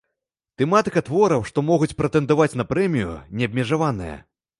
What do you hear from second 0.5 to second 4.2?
Тэматыка твораў, што могуць прэтэндаваць на прэмію, не абмежаваная.